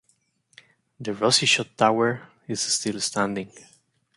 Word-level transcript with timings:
The 0.99 1.11
Rossie 1.13 1.45
Shot 1.47 1.77
Tower 1.77 2.27
is 2.47 2.59
still 2.59 2.99
standing. 2.99 3.51